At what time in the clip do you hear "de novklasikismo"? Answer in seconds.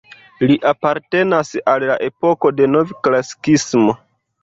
2.59-4.01